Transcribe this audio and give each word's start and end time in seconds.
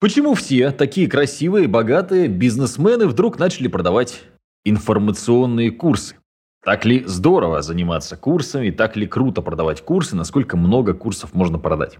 Почему 0.00 0.34
все 0.34 0.70
такие 0.70 1.08
красивые, 1.08 1.66
богатые 1.66 2.28
бизнесмены 2.28 3.08
вдруг 3.08 3.40
начали 3.40 3.66
продавать 3.66 4.22
информационные 4.64 5.72
курсы? 5.72 6.14
Так 6.64 6.84
ли 6.84 7.02
здорово 7.04 7.62
заниматься 7.62 8.16
курсами, 8.16 8.70
так 8.70 8.94
ли 8.94 9.08
круто 9.08 9.42
продавать 9.42 9.82
курсы, 9.82 10.14
насколько 10.14 10.56
много 10.56 10.94
курсов 10.94 11.34
можно 11.34 11.58
продать? 11.58 11.98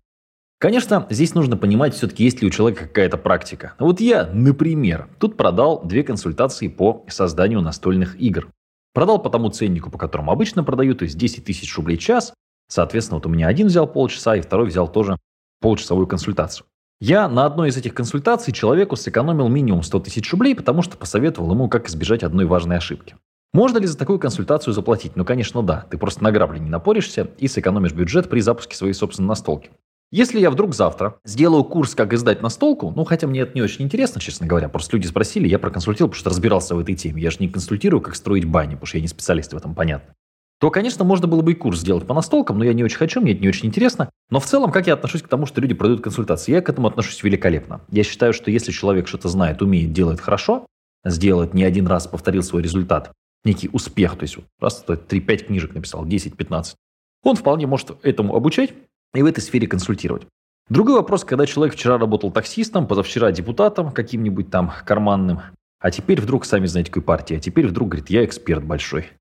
Конечно, 0.61 1.09
здесь 1.11 1.35
нужно 1.35 1.57
понимать 1.57 1.93
все-таки, 1.93 2.23
есть 2.23 2.41
ли 2.41 2.47
у 2.47 2.51
человека 2.51 2.87
какая-то 2.87 3.17
практика. 3.17 3.75
Вот 3.81 3.99
я, 4.01 4.31
например, 4.33 5.09
тут 5.19 5.37
продал 5.37 5.83
две 5.85 6.05
консультации 6.05 6.69
по 6.69 7.05
созданию 7.09 7.63
настольных 7.63 8.15
игр. 8.21 8.49
Продал 8.95 9.21
по 9.21 9.29
тому 9.29 9.51
ценнику, 9.51 9.91
по 9.91 9.99
которому 9.99 10.31
обычно 10.31 10.63
продаю, 10.63 10.95
то 10.95 11.03
есть 11.03 11.19
10 11.19 11.45
тысяч 11.45 11.77
рублей 11.77 11.99
час. 11.99 12.33
Соответственно, 12.69 13.19
вот 13.19 13.27
у 13.27 13.29
меня 13.29 13.49
один 13.49 13.67
взял 13.67 13.89
полчаса, 13.89 14.37
и 14.37 14.41
второй 14.41 14.69
взял 14.69 14.87
тоже 14.87 15.17
полчасовую 15.61 16.07
консультацию. 16.07 16.65
Я 17.01 17.29
на 17.29 17.47
одной 17.47 17.69
из 17.69 17.77
этих 17.77 17.95
консультаций 17.95 18.53
человеку 18.53 18.97
сэкономил 18.97 19.47
минимум 19.47 19.85
100 19.85 20.01
тысяч 20.01 20.33
рублей, 20.33 20.57
потому 20.57 20.83
что 20.83 20.97
посоветовал 20.97 21.53
ему, 21.53 21.69
как 21.69 21.89
избежать 21.89 22.25
одной 22.25 22.45
важной 22.45 22.77
ошибки. 22.77 23.15
Можно 23.53 23.79
ли 23.79 23.87
за 23.87 23.97
такую 23.97 24.19
консультацию 24.19 24.75
заплатить? 24.75 25.15
Ну, 25.15 25.25
конечно, 25.25 25.63
да. 25.63 25.87
Ты 25.91 25.97
просто 25.97 26.25
на 26.25 26.33
грабли 26.33 26.59
не 26.59 26.69
напоришься 26.69 27.31
и 27.39 27.47
сэкономишь 27.47 27.93
бюджет 27.93 28.29
при 28.29 28.41
запуске 28.41 28.77
своей 28.77 28.95
собственной 28.95 29.29
настолки. 29.29 29.71
Если 30.11 30.41
я 30.41 30.51
вдруг 30.51 30.75
завтра 30.75 31.21
сделаю 31.25 31.63
курс, 31.63 31.95
как 31.95 32.13
издать 32.13 32.43
настолку, 32.43 32.91
ну, 32.91 33.05
хотя 33.05 33.29
мне 33.29 33.43
это 33.43 33.53
не 33.55 33.63
очень 33.63 33.85
интересно, 33.85 34.21
честно 34.21 34.49
говоря, 34.49 34.69
просто 34.69 34.97
люди 34.97 35.07
спросили, 35.07 35.47
я 35.47 35.61
проконсультировал, 35.61 36.11
потому 36.11 36.21
что 36.21 36.31
разбирался 36.31 36.75
в 36.75 36.81
этой 36.81 36.97
теме. 36.97 37.23
Я 37.23 37.31
же 37.31 37.37
не 37.39 37.49
консультирую, 37.49 38.01
как 38.01 38.17
строить 38.17 38.45
баню, 38.45 38.73
потому 38.73 38.87
что 38.87 38.99
я 38.99 39.03
не 39.03 39.09
специалист 39.09 39.53
в 39.53 39.57
этом, 39.57 39.77
понятно 39.77 40.15
то, 40.61 40.71
конечно, 40.71 41.05
можно 41.05 41.29
было 41.29 41.41
бы 41.41 41.53
и 41.53 41.55
курс 41.55 41.81
сделать 41.81 42.07
по 42.07 42.15
настолкам, 42.15 42.59
но 42.59 42.65
я 42.65 42.73
не 42.73 42.83
очень 42.83 42.97
хочу, 42.97 43.21
мне 43.21 43.33
это 43.33 43.43
не 43.43 43.49
очень 43.49 43.67
интересно. 43.67 44.11
Но 44.31 44.41
в 44.41 44.47
целом, 44.47 44.73
как 44.73 44.89
я 44.89 44.95
отношусь 44.95 45.23
к 45.23 45.29
тому, 45.29 45.47
что 45.47 45.61
люди 45.61 45.75
продают 45.75 46.01
консультации? 46.01 46.53
Я 46.53 46.63
к 46.63 46.69
этому 46.69 46.89
отношусь 46.89 47.23
великолепно. 47.23 47.81
Я 47.91 48.03
считаю, 48.03 48.33
что 48.33 48.51
если 48.51 48.73
человек 48.73 49.07
что-то 49.07 49.29
знает, 49.29 49.63
умеет, 49.63 49.93
делает 49.93 50.21
хорошо, 50.21 50.67
сделает 51.05 51.55
не 51.55 51.63
один 51.63 51.87
раз, 51.87 52.09
повторил 52.09 52.43
свой 52.43 52.63
результат, 52.63 53.13
некий 53.45 53.71
успех, 53.73 54.17
то 54.17 54.25
есть 54.25 54.37
вот 54.37 54.47
раз 54.61 54.85
3-5 54.87 55.37
книжек 55.47 55.75
написал, 55.75 56.05
10-15, 56.05 56.75
он 57.23 57.37
вполне 57.37 57.67
может 57.67 57.97
этому 58.03 58.35
обучать 58.35 58.75
и 59.15 59.23
в 59.23 59.27
этой 59.27 59.41
сфере 59.41 59.69
консультировать. 59.69 60.27
Другой 60.69 60.97
вопрос, 60.97 61.25
когда 61.25 61.47
человек 61.47 61.75
вчера 61.75 61.99
работал 61.99 62.31
таксистом, 62.31 62.87
позавчера 62.87 63.33
депутатом 63.33 63.91
каким-нибудь 63.91 64.51
там 64.51 64.73
карманным, 64.85 65.41
а 65.81 65.91
теперь 65.91 66.21
вдруг, 66.21 66.45
сами 66.45 66.67
знаете, 66.67 66.91
какой 66.91 67.03
партии, 67.03 67.37
а 67.37 67.41
теперь 67.41 67.69
вдруг 67.69 67.91
говорит, 67.91 68.11
я 68.11 68.25
эксперт 68.25 68.65
большой. 68.65 69.13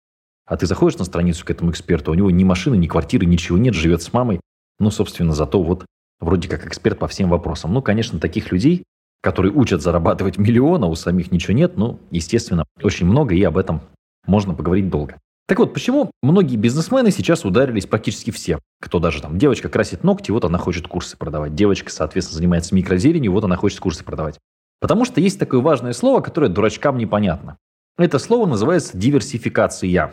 А 0.48 0.56
ты 0.56 0.66
заходишь 0.66 0.98
на 0.98 1.06
страницу 1.06 1.45
к 1.45 1.52
этому 1.52 1.72
эксперту, 1.72 2.12
у 2.12 2.16
него 2.16 2.31
ни 2.31 2.44
машины, 2.44 2.76
ни 2.76 2.88
квартиры, 2.88 3.26
ничего 3.26 3.58
нет, 3.58 3.73
живет 3.73 4.02
с 4.02 4.14
мамой. 4.14 4.40
Ну, 4.80 4.89
собственно, 4.89 5.34
зато 5.34 5.62
вот 5.62 5.86
вроде 6.20 6.48
как 6.48 6.66
эксперт 6.66 6.98
по 6.98 7.08
всем 7.08 7.30
вопросам. 7.30 7.73
Ну, 7.73 7.81
конечно, 7.81 8.20
таких 8.20 8.52
людей, 8.52 8.84
которые 9.22 9.54
учат 9.54 9.81
зарабатывать 9.81 10.38
миллион, 10.38 10.84
а 10.86 10.88
у 10.88 10.95
самих 10.95 11.31
ничего 11.31 11.54
нет, 11.54 11.78
ну, 11.78 12.00
естественно, 12.12 12.66
очень 12.81 13.06
много, 13.06 13.36
и 13.36 13.44
об 13.44 13.58
этом 13.58 13.81
можно 14.26 14.54
поговорить 14.54 14.89
долго. 14.89 15.20
Так 15.48 15.59
вот, 15.59 15.73
почему 15.73 16.12
многие 16.22 16.58
бизнесмены 16.58 17.11
сейчас 17.11 17.45
ударились 17.45 17.86
практически 17.86 18.32
все? 18.32 18.59
Кто 18.82 19.00
даже 19.00 19.22
там, 19.22 19.38
девочка 19.38 19.70
красит 19.70 20.04
ногти, 20.04 20.32
вот 20.32 20.44
она 20.44 20.58
хочет 20.58 20.88
курсы 20.88 21.17
продавать. 21.17 21.56
Девочка, 21.56 21.89
соответственно, 21.89 22.38
занимается 22.38 22.76
микрозеленью, 22.76 23.32
вот 23.32 23.44
она 23.45 23.56
хочет 23.56 23.80
курсы 23.80 24.04
продавать. 24.04 24.39
Потому 24.80 25.06
что 25.06 25.22
есть 25.22 25.39
такое 25.39 25.61
важное 25.61 25.94
слово, 25.94 26.22
которое 26.22 26.50
дурачкам 26.50 26.98
непонятно. 26.98 27.58
Это 27.98 28.20
слово 28.20 28.45
называется 28.45 28.98
диверсификация. 28.98 30.11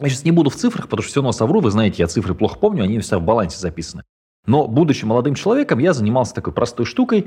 Я 0.00 0.08
сейчас 0.08 0.24
не 0.24 0.30
буду 0.30 0.50
в 0.50 0.56
цифрах, 0.56 0.86
потому 0.86 1.02
что 1.02 1.10
все 1.10 1.20
равно 1.20 1.32
совру. 1.32 1.60
Вы 1.60 1.70
знаете, 1.70 1.96
я 2.02 2.06
цифры 2.06 2.34
плохо 2.34 2.58
помню, 2.58 2.84
они 2.84 2.98
все 3.00 3.18
в 3.18 3.22
балансе 3.22 3.58
записаны. 3.58 4.02
Но, 4.46 4.66
будучи 4.66 5.04
молодым 5.04 5.34
человеком, 5.34 5.78
я 5.78 5.92
занимался 5.92 6.34
такой 6.34 6.54
простой 6.54 6.86
штукой, 6.86 7.26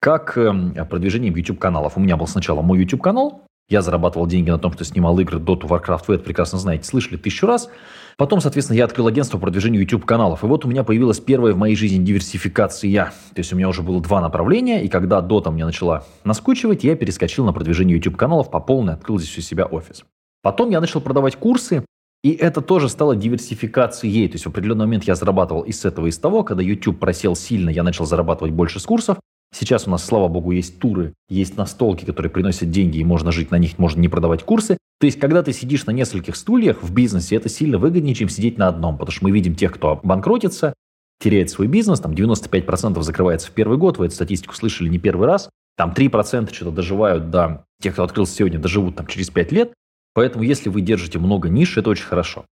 как 0.00 0.38
эм, 0.38 0.74
продвижением 0.88 1.36
YouTube-каналов. 1.36 1.96
У 1.96 2.00
меня 2.00 2.16
был 2.16 2.26
сначала 2.26 2.62
мой 2.62 2.78
YouTube-канал, 2.78 3.42
я 3.68 3.80
зарабатывал 3.80 4.26
деньги 4.26 4.50
на 4.50 4.58
том, 4.58 4.72
что 4.72 4.84
снимал 4.84 5.18
игры 5.20 5.38
Dota, 5.38 5.62
Warcraft, 5.62 6.04
вы 6.08 6.14
это 6.16 6.24
прекрасно 6.24 6.58
знаете, 6.58 6.84
слышали 6.84 7.16
тысячу 7.16 7.46
раз. 7.46 7.70
Потом, 8.18 8.40
соответственно, 8.40 8.76
я 8.76 8.84
открыл 8.84 9.06
агентство 9.06 9.38
по 9.38 9.42
продвижению 9.42 9.80
YouTube-каналов. 9.82 10.44
И 10.44 10.46
вот 10.46 10.66
у 10.66 10.68
меня 10.68 10.84
появилась 10.84 11.18
первая 11.18 11.54
в 11.54 11.56
моей 11.56 11.74
жизни 11.74 12.04
диверсификация. 12.04 13.12
То 13.34 13.38
есть 13.38 13.52
у 13.52 13.56
меня 13.56 13.68
уже 13.68 13.82
было 13.82 14.02
два 14.02 14.20
направления, 14.20 14.84
и 14.84 14.88
когда 14.88 15.20
Dota 15.20 15.50
мне 15.50 15.64
начала 15.64 16.04
наскучивать, 16.24 16.84
я 16.84 16.94
перескочил 16.94 17.46
на 17.46 17.52
продвижение 17.52 17.96
YouTube-каналов 17.96 18.50
по 18.50 18.60
полной, 18.60 18.94
открыл 18.94 19.18
здесь 19.18 19.36
у 19.38 19.40
себя 19.40 19.64
офис. 19.64 20.04
Потом 20.42 20.68
я 20.68 20.80
начал 20.80 21.00
продавать 21.00 21.36
курсы, 21.36 21.84
и 22.24 22.30
это 22.30 22.62
тоже 22.62 22.88
стало 22.88 23.14
диверсификацией. 23.14 24.26
То 24.28 24.36
есть 24.36 24.46
в 24.46 24.48
определенный 24.48 24.86
момент 24.86 25.04
я 25.04 25.14
зарабатывал 25.14 25.60
и 25.60 25.72
с 25.72 25.84
этого, 25.84 26.06
и 26.06 26.10
с 26.10 26.18
того. 26.18 26.42
Когда 26.42 26.62
YouTube 26.62 26.98
просел 26.98 27.36
сильно, 27.36 27.68
я 27.68 27.82
начал 27.82 28.06
зарабатывать 28.06 28.54
больше 28.54 28.80
с 28.80 28.84
курсов. 28.84 29.18
Сейчас 29.54 29.86
у 29.86 29.90
нас, 29.90 30.02
слава 30.02 30.26
богу, 30.28 30.50
есть 30.50 30.78
туры, 30.78 31.12
есть 31.28 31.58
настолки, 31.58 32.06
которые 32.06 32.30
приносят 32.32 32.70
деньги, 32.70 32.96
и 32.96 33.04
можно 33.04 33.30
жить 33.30 33.50
на 33.50 33.58
них, 33.58 33.78
можно 33.78 34.00
не 34.00 34.08
продавать 34.08 34.42
курсы. 34.42 34.78
То 35.00 35.06
есть, 35.06 35.20
когда 35.20 35.42
ты 35.42 35.52
сидишь 35.52 35.84
на 35.84 35.90
нескольких 35.90 36.34
стульях 36.34 36.82
в 36.82 36.92
бизнесе, 36.94 37.36
это 37.36 37.50
сильно 37.50 37.76
выгоднее, 37.76 38.14
чем 38.14 38.30
сидеть 38.30 38.56
на 38.56 38.68
одном, 38.68 38.96
потому 38.96 39.12
что 39.12 39.24
мы 39.24 39.30
видим 39.30 39.54
тех, 39.54 39.72
кто 39.72 40.00
банкротится, 40.02 40.72
теряет 41.20 41.50
свой 41.50 41.66
бизнес, 41.66 42.00
там 42.00 42.12
95% 42.12 43.02
закрывается 43.02 43.48
в 43.48 43.50
первый 43.50 43.76
год, 43.76 43.98
вы 43.98 44.06
эту 44.06 44.14
статистику 44.14 44.54
слышали 44.54 44.88
не 44.88 44.98
первый 44.98 45.26
раз, 45.26 45.50
там 45.76 45.92
3% 45.92 46.52
что-то 46.52 46.70
доживают 46.70 47.30
до 47.30 47.66
тех, 47.82 47.92
кто 47.92 48.02
открылся 48.02 48.34
сегодня, 48.34 48.58
доживут 48.58 48.96
там 48.96 49.06
через 49.06 49.28
5 49.28 49.52
лет, 49.52 49.74
Поэтому, 50.14 50.44
если 50.44 50.68
вы 50.68 50.80
держите 50.80 51.18
много 51.18 51.48
ниш, 51.48 51.76
это 51.76 51.90
очень 51.90 52.06
хорошо. 52.06 52.46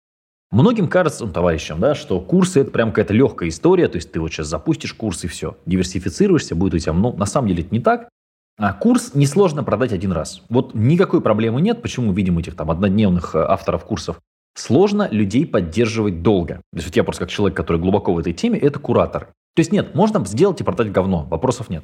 Многим 0.50 0.89
кажется, 0.89 1.25
ну, 1.25 1.33
товарищам, 1.33 1.81
да, 1.81 1.95
что 1.95 2.21
курсы 2.21 2.61
это 2.61 2.71
прям 2.71 2.91
какая-то 2.91 3.15
легкая 3.15 3.49
история, 3.49 3.89
то 3.89 3.97
есть 3.97 4.12
ты 4.12 4.21
вот 4.21 4.31
сейчас 4.31 4.49
запустишь 4.49 4.93
курс 4.93 5.25
и 5.25 5.28
все, 5.28 5.56
диверсифицируешься, 5.65 6.55
будет 6.55 6.75
у 6.75 6.78
тебя, 6.78 6.93
ну, 6.93 7.17
на 7.17 7.25
самом 7.25 7.49
деле 7.49 7.62
это 7.62 7.75
не 7.75 7.81
так. 7.81 8.11
А 8.59 8.75
курс 8.75 9.15
несложно 9.15 9.65
продать 9.65 9.93
один 9.93 10.12
раз. 10.12 10.43
Вот 10.50 10.75
никакой 10.75 11.23
проблемы 11.23 11.62
нет, 11.62 11.81
почему 11.81 12.12
видим 12.12 12.39
этих 12.39 12.55
там 12.55 12.71
однодневных 12.71 13.34
э, 13.34 13.39
авторов 13.39 13.84
курсов. 13.84 14.21
Сложно 14.55 15.09
людей 15.11 15.47
поддерживать 15.47 16.23
долго. 16.23 16.56
То 16.56 16.77
есть 16.77 16.87
вот 16.89 16.97
я 16.97 17.05
просто 17.05 17.21
как 17.21 17.31
человек, 17.31 17.56
который 17.56 17.79
глубоко 17.79 18.12
в 18.12 18.19
этой 18.19 18.34
теме, 18.34 18.59
это 18.59 18.79
куратор. 18.79 19.29
То 19.55 19.61
есть 19.61 19.73
нет, 19.73 19.94
можно 19.94 20.23
сделать 20.27 20.61
и 20.61 20.65
продать 20.65 20.93
говно, 20.93 21.25
вопросов 21.25 21.71
нет. 21.71 21.83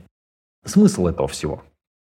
Смысл 0.66 1.06
этого 1.06 1.26
всего. 1.26 1.56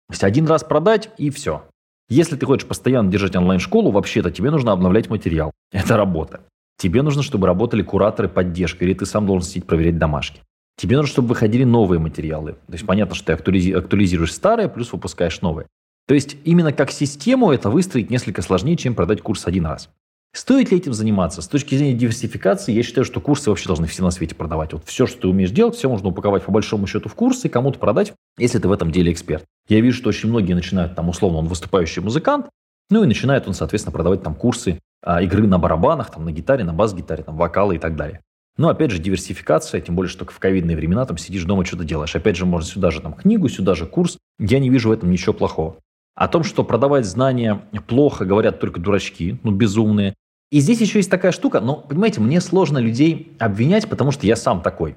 То 0.10 0.14
есть 0.14 0.24
один 0.26 0.46
раз 0.48 0.66
продать 0.66 1.10
и 1.18 1.30
все. 1.30 1.64
Если 2.10 2.38
ты 2.38 2.46
хочешь 2.46 2.68
постоянно 2.68 3.12
держать 3.12 3.36
онлайн-школу, 3.36 3.92
вообще-то 3.92 4.32
тебе 4.32 4.50
нужно 4.50 4.72
обновлять 4.72 5.10
материал. 5.10 5.52
Это 5.72 5.98
работа. 5.98 6.42
Тебе 6.78 7.02
нужно, 7.02 7.24
чтобы 7.24 7.48
работали 7.48 7.82
кураторы 7.82 8.30
поддержки, 8.30 8.84
или 8.84 8.94
ты 8.94 9.06
сам 9.06 9.26
должен 9.26 9.50
сидеть 9.50 9.66
проверять 9.66 9.98
домашки. 9.98 10.42
Тебе 10.78 10.96
нужно, 10.96 11.12
чтобы 11.12 11.30
выходили 11.30 11.64
новые 11.64 12.00
материалы. 12.00 12.54
То 12.68 12.74
есть 12.74 12.86
понятно, 12.86 13.16
что 13.16 13.26
ты 13.26 13.34
актуализируешь 13.34 14.34
старые, 14.34 14.70
плюс 14.70 14.94
выпускаешь 14.94 15.42
новые. 15.42 15.68
То 16.08 16.14
есть 16.14 16.38
именно 16.46 16.72
как 16.72 16.92
систему 16.92 17.52
это 17.52 17.70
выстроить 17.70 18.10
несколько 18.10 18.42
сложнее, 18.42 18.78
чем 18.78 18.96
продать 18.96 19.22
курс 19.22 19.48
один 19.48 19.66
раз. 19.66 19.90
Стоит 20.34 20.72
ли 20.72 20.78
этим 20.78 20.94
заниматься? 20.94 21.42
С 21.42 21.48
точки 21.48 21.76
зрения 21.76 21.96
диверсификации, 21.96 22.72
я 22.72 22.84
считаю, 22.84 23.06
что 23.06 23.20
курсы 23.20 23.50
вообще 23.50 23.68
должны 23.68 23.88
все 23.88 24.04
на 24.04 24.12
свете 24.12 24.36
продавать. 24.36 24.72
Вот 24.72 24.86
все, 24.86 25.08
что 25.08 25.22
ты 25.22 25.28
умеешь 25.28 25.52
делать, 25.52 25.76
все 25.76 25.90
можно 25.90 26.10
упаковать 26.10 26.44
по 26.44 26.52
большому 26.52 26.86
счету 26.86 27.10
в 27.10 27.16
курсы 27.16 27.48
и 27.48 27.50
кому-то 27.50 27.80
продать, 27.80 28.14
если 28.38 28.60
ты 28.60 28.68
в 28.68 28.72
этом 28.72 28.92
деле 28.92 29.12
эксперт. 29.12 29.46
Я 29.68 29.82
вижу, 29.82 29.98
что 29.98 30.10
очень 30.10 30.30
многие 30.30 30.54
начинают, 30.54 30.96
там, 30.96 31.10
условно, 31.10 31.40
он 31.40 31.48
выступающий 31.48 32.02
музыкант, 32.02 32.48
ну 32.90 33.04
и 33.04 33.08
начинает 33.08 33.48
он, 33.48 33.54
соответственно, 33.54 33.94
продавать 33.94 34.24
там 34.24 34.34
курсы 34.34 34.80
а, 35.04 35.22
игры 35.22 35.46
на 35.46 35.60
барабанах, 35.60 36.12
там, 36.12 36.26
на 36.26 36.32
гитаре, 36.32 36.64
на 36.64 36.74
бас-гитаре, 36.74 37.24
там, 37.24 37.36
вокалы 37.36 37.76
и 37.76 37.80
так 37.80 37.96
далее. 37.96 38.22
Но 38.58 38.70
опять 38.70 38.92
же, 38.92 39.00
диверсификация, 39.00 39.82
тем 39.82 39.96
более, 39.96 40.10
что 40.10 40.26
в 40.26 40.40
ковидные 40.40 40.76
времена 40.76 41.06
там 41.06 41.18
сидишь 41.18 41.44
дома, 41.44 41.64
что-то 41.64 41.84
делаешь. 41.84 42.16
Опять 42.16 42.38
же, 42.38 42.46
можно 42.46 42.68
сюда 42.68 42.90
же 42.90 43.02
там 43.02 43.14
книгу, 43.14 43.50
сюда 43.50 43.76
же 43.76 43.86
курс. 43.86 44.18
Я 44.40 44.60
не 44.60 44.70
вижу 44.70 44.90
в 44.90 44.92
этом 44.92 45.12
ничего 45.12 45.34
плохого. 45.34 45.78
О 46.16 46.28
том, 46.28 46.44
что 46.44 46.64
продавать 46.64 47.06
знания 47.06 47.62
плохо, 47.88 48.26
говорят 48.26 48.60
только 48.60 48.80
дурачки, 48.80 49.38
ну, 49.44 49.52
безумные. 49.52 50.16
И 50.52 50.60
здесь 50.60 50.82
еще 50.82 50.98
есть 50.98 51.12
такая 51.12 51.32
штука, 51.32 51.60
но, 51.60 51.76
понимаете, 51.76 52.22
мне 52.22 52.42
сложно 52.42 52.80
людей 52.80 53.36
обвинять, 53.38 53.88
потому 53.88 54.12
что 54.12 54.26
я 54.26 54.36
сам 54.36 54.62
такой. 54.62 54.96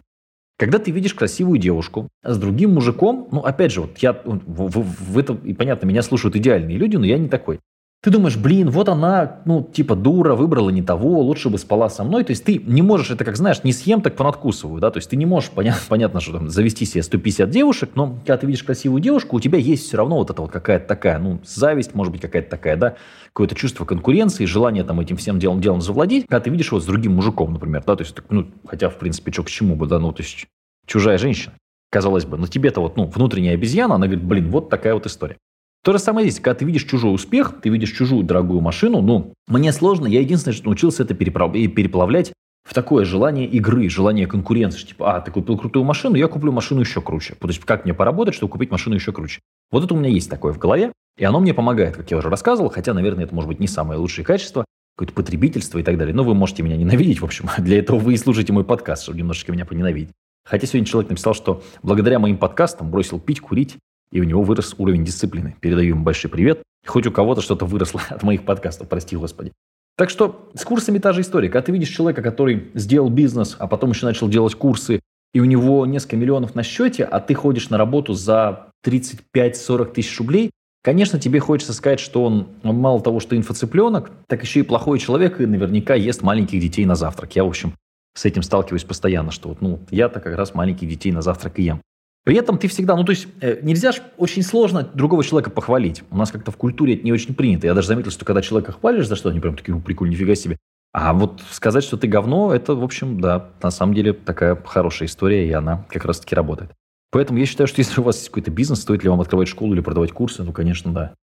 Когда 0.60 0.78
ты 0.78 0.91
видишь 0.91 1.15
красивую 1.15 1.59
девушку 1.59 2.10
с 2.22 2.37
другим 2.37 2.75
мужиком, 2.75 3.28
ну, 3.32 3.41
опять 3.41 3.72
же, 3.72 3.81
вот 3.81 3.97
я, 3.97 4.12
в, 4.12 4.43
в, 4.47 5.12
в 5.12 5.18
это, 5.18 5.33
и 5.42 5.54
понятно, 5.54 5.86
меня 5.86 6.03
слушают 6.03 6.36
идеальные 6.36 6.77
люди, 6.77 6.97
но 6.97 7.07
я 7.07 7.16
не 7.16 7.30
такой. 7.30 7.60
Ты 8.02 8.10
думаешь, 8.10 8.38
блин, 8.38 8.70
вот 8.70 8.88
она, 8.88 9.42
ну, 9.44 9.62
типа, 9.62 9.94
дура, 9.94 10.34
выбрала 10.34 10.70
не 10.70 10.80
того, 10.80 11.20
лучше 11.20 11.50
бы 11.50 11.58
спала 11.58 11.91
со 11.91 12.02
мной. 12.02 12.24
То 12.24 12.30
есть 12.30 12.44
ты 12.44 12.56
не 12.56 12.80
можешь, 12.80 13.10
это 13.10 13.26
как, 13.26 13.36
знаешь, 13.36 13.62
не 13.62 13.74
съем, 13.74 14.00
так 14.00 14.16
понадкусываю, 14.16 14.80
да, 14.80 14.91
то 14.91 14.97
есть 14.97 15.10
ты 15.10 15.16
не 15.16 15.26
можешь, 15.26 15.50
понятно, 15.50 15.82
понятно 15.88 16.20
что 16.20 16.32
там, 16.32 16.48
завести 16.48 16.86
себе 16.86 17.02
150 17.02 17.50
девушек, 17.50 17.91
но 17.97 18.16
когда 18.20 18.38
ты 18.38 18.47
видишь 18.47 18.62
красивую 18.62 19.02
девушку, 19.02 19.36
у 19.36 19.41
тебя 19.41 19.58
есть 19.58 19.86
все 19.86 19.98
равно 19.98 20.16
вот 20.16 20.30
это 20.30 20.41
вот 20.41 20.50
какая-то 20.50 20.86
такая, 20.86 21.18
ну, 21.18 21.41
зависть, 21.44 21.94
может 21.94 22.10
быть, 22.10 22.22
какая-то 22.22 22.48
такая, 22.48 22.76
да, 22.76 22.97
какое-то 23.34 23.54
чувство 23.54 23.84
конкуренции, 23.84 24.46
желание 24.46 24.82
там 24.82 24.98
этим 24.98 25.18
всем 25.18 25.38
делом, 25.38 25.60
делом 25.60 25.82
завладеть, 25.82 26.24
когда 26.26 26.41
ты 26.41 26.48
видишь 26.48 26.68
его 26.68 26.80
с 26.80 26.86
другим 26.86 27.16
мужиком, 27.16 27.53
например, 27.53 27.84
да, 27.86 27.96
то 27.96 28.03
есть, 28.03 28.16
ну, 28.30 28.46
хотя, 28.66 28.88
в 28.88 28.96
принципе, 28.96 29.30
что 29.30 29.42
к 29.42 29.50
чему 29.50 29.76
бы, 29.76 29.86
да, 29.86 29.98
ну, 29.98 30.10
то 30.12 30.22
есть, 30.22 30.46
чужая 30.86 31.18
женщина, 31.18 31.53
казалось 31.91 32.24
бы, 32.24 32.38
но 32.38 32.46
тебе-то 32.46 32.80
вот, 32.80 32.96
ну, 32.96 33.04
внутренняя 33.04 33.53
обезьяна, 33.53 33.96
она 33.96 34.06
говорит, 34.06 34.24
блин, 34.24 34.50
вот 34.50 34.70
такая 34.70 34.94
вот 34.94 35.04
история. 35.04 35.36
То 35.82 35.92
же 35.92 35.98
самое 35.98 36.28
здесь, 36.28 36.41
когда 36.41 36.59
ты 36.59 36.65
видишь 36.66 36.84
чужой 36.84 37.15
успех, 37.15 37.54
ты 37.62 37.71
видишь 37.71 37.92
чужую 37.92 38.22
дорогую 38.22 38.60
машину, 38.60 39.00
ну, 39.00 39.32
мне 39.48 39.72
сложно, 39.72 40.06
я 40.06 40.21
единственное, 40.21 40.54
что 40.54 40.66
научился 40.66 41.04
это 41.04 41.15
переплавлять 41.15 42.32
в 42.68 42.74
такое 42.74 43.06
желание 43.06 43.47
игры, 43.47 43.88
желание 43.88 44.27
конкуренции. 44.27 44.86
Типа, 44.86 45.16
а, 45.16 45.21
ты 45.21 45.30
купил 45.30 45.56
крутую 45.56 45.84
машину, 45.84 46.16
я 46.16 46.28
куплю 46.28 46.53
машину 46.53 46.80
еще 46.80 47.00
круче. 47.00 47.34
То 47.34 47.48
есть, 47.48 47.60
как 47.60 47.84
мне 47.84 47.94
поработать, 47.94 48.34
чтобы 48.34 48.53
купить 48.53 48.71
машину 48.71 48.94
еще 48.94 49.12
круче? 49.12 49.41
Вот 49.71 49.82
это 49.82 49.94
у 49.94 49.97
меня 49.97 50.10
есть 50.10 50.28
такое 50.28 50.53
в 50.53 50.59
голове, 50.59 50.92
и 51.16 51.24
оно 51.24 51.41
мне 51.41 51.54
помогает, 51.54 51.97
как 51.97 52.10
я 52.10 52.18
уже 52.18 52.28
рассказывал, 52.28 52.68
хотя, 52.68 52.92
наверное, 52.92 53.24
это 53.24 53.34
может 53.34 53.48
быть 53.48 53.59
не 53.59 53.66
самое 53.66 53.98
лучшее 53.98 54.24
качество, 54.24 54.66
какое-то 54.97 55.15
потребительство 55.15 55.78
и 55.78 55.82
так 55.82 55.97
далее. 55.97 56.15
Но 56.15 56.24
вы 56.24 56.34
можете 56.34 56.62
меня 56.62 56.77
ненавидеть, 56.77 57.21
в 57.21 57.24
общем, 57.24 57.48
для 57.59 57.78
этого 57.78 57.98
вы 57.98 58.15
и 58.15 58.16
слушаете 58.18 58.53
мой 58.53 58.65
подкаст, 58.65 59.04
чтобы 59.04 59.18
немножечко 59.18 59.50
меня 59.53 59.65
поненавидеть. 59.65 60.12
Хотя 60.44 60.66
сегодня 60.66 60.86
человек 60.86 61.10
написал, 61.10 61.32
что 61.32 61.62
благодаря 61.82 62.18
моим 62.18 62.36
подкастам 62.36 62.91
бросил 62.91 63.18
пить, 63.18 63.41
курить, 63.41 63.77
и 64.12 64.21
у 64.21 64.24
него 64.24 64.42
вырос 64.42 64.74
уровень 64.78 65.04
дисциплины. 65.04 65.57
Передаю 65.60 65.91
ему 65.91 66.03
большой 66.03 66.30
привет. 66.30 66.62
Хоть 66.86 67.07
у 67.07 67.12
кого-то 67.12 67.41
что-то 67.41 67.66
выросло 67.66 68.01
от 68.09 68.22
моих 68.22 68.45
подкастов, 68.45 68.89
прости 68.89 69.16
господи. 69.16 69.53
Так 69.97 70.10
что 70.10 70.51
с 70.54 70.65
курсами 70.65 70.98
та 70.98 71.12
же 71.12 71.21
история. 71.21 71.48
Когда 71.48 71.66
ты 71.66 71.72
видишь 71.72 71.91
человека, 71.91 72.22
который 72.22 72.71
сделал 72.74 73.10
бизнес, 73.10 73.57
а 73.59 73.66
потом 73.66 73.91
еще 73.91 74.07
начал 74.07 74.28
делать 74.28 74.54
курсы, 74.54 75.01
и 75.33 75.41
у 75.41 75.45
него 75.45 75.86
несколько 75.86 76.16
миллионов 76.16 76.54
на 76.54 76.62
счете, 76.62 77.04
а 77.04 77.21
ты 77.21 77.34
ходишь 77.34 77.71
на 77.71 77.78
работу 77.78 78.15
за 78.15 78.68
35-40 78.84 79.92
тысяч 79.92 80.18
рублей, 80.18 80.51
конечно, 80.83 81.21
тебе 81.21 81.39
хочется 81.39 81.72
сказать, 81.72 82.01
что 82.01 82.24
он 82.24 82.48
мало 82.63 83.01
того, 83.03 83.21
что 83.21 83.36
инфоцыпленок, 83.36 84.10
так 84.27 84.42
еще 84.42 84.60
и 84.60 84.65
плохой 84.65 84.98
человек, 84.98 85.41
и 85.41 85.47
наверняка 85.47 85.95
ест 85.95 86.22
маленьких 86.22 86.60
детей 86.60 86.84
на 86.86 86.95
завтрак. 86.95 87.36
Я, 87.36 87.45
в 87.45 87.48
общем, 87.48 87.74
с 88.16 88.24
этим 88.24 88.42
сталкиваюсь 88.42 88.84
постоянно, 88.84 89.30
что 89.30 89.51
вот, 89.51 89.60
ну, 89.60 89.80
я-то 89.91 90.21
как 90.21 90.34
раз 90.36 90.54
маленьких 90.54 90.89
детей 90.89 91.13
на 91.13 91.22
завтрак 91.22 91.59
и 91.59 91.63
ем. 91.63 91.83
При 92.24 92.36
этом 92.36 92.58
ты 92.58 92.68
всегда, 92.68 92.96
ну 92.96 93.04
то 93.04 93.10
есть 93.10 93.28
э, 93.40 93.60
нельзя 93.62 93.92
же 93.92 94.02
очень 94.18 94.42
сложно 94.42 94.82
другого 94.94 95.24
человека 95.24 95.50
похвалить. 95.50 96.02
У 96.10 96.16
нас 96.16 96.30
как-то 96.30 96.50
в 96.50 96.56
культуре 96.56 96.94
это 96.94 97.04
не 97.04 97.12
очень 97.12 97.34
принято. 97.34 97.66
Я 97.66 97.74
даже 97.74 97.88
заметил, 97.88 98.10
что 98.10 98.24
когда 98.24 98.42
человека 98.42 98.72
хвалишь 98.72 99.08
за 99.08 99.16
что, 99.16 99.30
они 99.30 99.40
прям 99.40 99.56
такие, 99.56 99.74
ну 99.74 99.80
прикольно, 99.80 100.12
нифига 100.12 100.34
себе. 100.34 100.58
А 100.92 101.14
вот 101.14 101.42
сказать, 101.50 101.84
что 101.84 101.96
ты 101.96 102.08
говно, 102.08 102.52
это, 102.52 102.74
в 102.74 102.82
общем, 102.82 103.20
да, 103.20 103.50
на 103.62 103.70
самом 103.70 103.94
деле 103.94 104.12
такая 104.12 104.56
хорошая 104.56 105.08
история, 105.08 105.48
и 105.48 105.52
она 105.52 105.86
как 105.88 106.04
раз-таки 106.04 106.34
работает. 106.34 106.72
Поэтому 107.12 107.38
я 107.38 107.46
считаю, 107.46 107.68
что 107.68 107.80
если 107.80 108.00
у 108.00 108.04
вас 108.04 108.16
есть 108.16 108.28
какой-то 108.28 108.50
бизнес, 108.50 108.80
стоит 108.80 109.02
ли 109.02 109.08
вам 109.08 109.20
открывать 109.20 109.48
школу 109.48 109.72
или 109.72 109.80
продавать 109.80 110.12
курсы, 110.12 110.42
ну, 110.42 110.52
конечно, 110.52 110.92
да. 110.92 111.14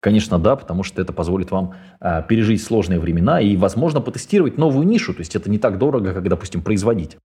Конечно, 0.00 0.38
да, 0.38 0.54
потому 0.54 0.84
что 0.84 1.02
это 1.02 1.12
позволит 1.12 1.50
вам 1.50 1.74
а, 2.00 2.22
пережить 2.22 2.62
сложные 2.62 3.00
времена 3.00 3.40
и, 3.40 3.56
возможно, 3.56 4.00
потестировать 4.00 4.58
новую 4.58 4.86
нишу. 4.86 5.12
То 5.12 5.20
есть 5.20 5.34
это 5.34 5.50
не 5.50 5.58
так 5.58 5.78
дорого, 5.78 6.12
как, 6.12 6.28
допустим, 6.28 6.62
производить. 6.62 7.16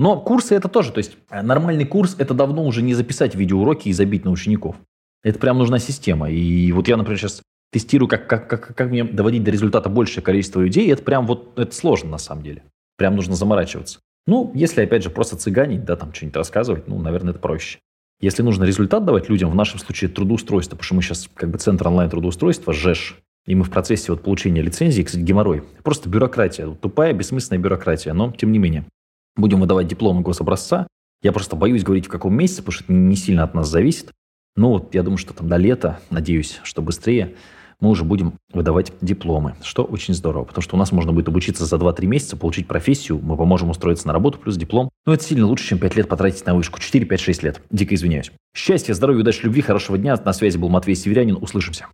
Но 0.00 0.18
курсы 0.18 0.54
это 0.54 0.68
тоже, 0.68 0.92
то 0.92 0.98
есть 0.98 1.18
э, 1.28 1.42
нормальный 1.42 1.84
курс 1.84 2.16
это 2.16 2.32
давно 2.32 2.64
уже 2.64 2.80
не 2.80 2.94
записать 2.94 3.34
видеоуроки 3.34 3.90
и 3.90 3.92
забить 3.92 4.24
на 4.24 4.30
учеников. 4.30 4.76
Это 5.22 5.38
прям 5.38 5.58
нужна 5.58 5.78
система. 5.78 6.30
И 6.30 6.72
вот 6.72 6.88
я, 6.88 6.96
например, 6.96 7.18
сейчас 7.18 7.42
тестирую, 7.70 8.08
как, 8.08 8.26
как, 8.26 8.48
как, 8.48 8.74
как 8.74 8.88
мне 8.88 9.04
доводить 9.04 9.44
до 9.44 9.50
результата 9.50 9.90
большее 9.90 10.24
количество 10.24 10.62
людей. 10.62 10.90
Это 10.90 11.02
прям 11.02 11.26
вот, 11.26 11.58
это 11.58 11.74
сложно 11.74 12.12
на 12.12 12.16
самом 12.16 12.42
деле. 12.42 12.62
Прям 12.96 13.14
нужно 13.14 13.34
заморачиваться. 13.34 13.98
Ну, 14.26 14.50
если, 14.54 14.80
опять 14.80 15.02
же, 15.02 15.10
просто 15.10 15.36
цыганить, 15.36 15.84
да, 15.84 15.96
там 15.96 16.14
что-нибудь 16.14 16.36
рассказывать, 16.36 16.88
ну, 16.88 16.98
наверное, 16.98 17.32
это 17.32 17.40
проще. 17.40 17.78
Если 18.22 18.40
нужно 18.40 18.64
результат 18.64 19.04
давать 19.04 19.28
людям, 19.28 19.50
в 19.50 19.54
нашем 19.54 19.80
случае 19.80 20.08
трудоустройство, 20.08 20.76
потому 20.76 20.86
что 20.86 20.94
мы 20.94 21.02
сейчас 21.02 21.28
как 21.34 21.50
бы 21.50 21.58
центр 21.58 21.88
онлайн-трудоустройства, 21.88 22.72
ЖЭШ, 22.72 23.18
и 23.44 23.54
мы 23.54 23.64
в 23.64 23.70
процессе 23.70 24.12
вот 24.12 24.22
получения 24.22 24.62
лицензии, 24.62 25.02
кстати, 25.02 25.22
геморрой. 25.22 25.62
Просто 25.82 26.08
бюрократия, 26.08 26.74
тупая, 26.80 27.12
бессмысленная 27.12 27.62
бюрократия, 27.62 28.14
но 28.14 28.32
тем 28.32 28.50
не 28.50 28.58
менее 28.58 28.86
будем 29.36 29.60
выдавать 29.60 29.88
дипломы 29.88 30.22
гособразца. 30.22 30.86
Я 31.22 31.32
просто 31.32 31.56
боюсь 31.56 31.82
говорить, 31.82 32.06
в 32.06 32.10
каком 32.10 32.34
месяце, 32.34 32.62
потому 32.62 32.72
что 32.72 32.84
это 32.84 32.92
не 32.92 33.16
сильно 33.16 33.44
от 33.44 33.54
нас 33.54 33.68
зависит. 33.68 34.10
Но 34.56 34.70
вот 34.70 34.94
я 34.94 35.02
думаю, 35.02 35.18
что 35.18 35.34
там 35.34 35.48
до 35.48 35.56
лета, 35.56 36.00
надеюсь, 36.10 36.60
что 36.62 36.82
быстрее, 36.82 37.36
мы 37.80 37.88
уже 37.88 38.04
будем 38.04 38.34
выдавать 38.52 38.92
дипломы, 39.00 39.54
что 39.62 39.84
очень 39.84 40.12
здорово, 40.12 40.44
потому 40.44 40.62
что 40.62 40.76
у 40.76 40.78
нас 40.78 40.92
можно 40.92 41.12
будет 41.12 41.28
обучиться 41.28 41.64
за 41.64 41.76
2-3 41.76 42.06
месяца, 42.06 42.36
получить 42.36 42.66
профессию, 42.66 43.18
мы 43.22 43.36
поможем 43.36 43.70
устроиться 43.70 44.06
на 44.06 44.12
работу 44.12 44.38
плюс 44.38 44.56
диплом. 44.56 44.90
Но 45.06 45.14
это 45.14 45.24
сильно 45.24 45.46
лучше, 45.46 45.66
чем 45.66 45.78
5 45.78 45.96
лет 45.96 46.08
потратить 46.08 46.44
на 46.44 46.54
вышку. 46.54 46.78
4, 46.78 47.06
5, 47.06 47.20
6 47.20 47.42
лет. 47.42 47.62
Дико 47.70 47.94
извиняюсь. 47.94 48.32
Счастья, 48.54 48.92
здоровья, 48.92 49.20
удачи, 49.20 49.44
любви, 49.44 49.62
хорошего 49.62 49.96
дня. 49.96 50.20
На 50.22 50.32
связи 50.32 50.58
был 50.58 50.68
Матвей 50.68 50.94
Северянин. 50.94 51.38
Услышимся. 51.40 51.86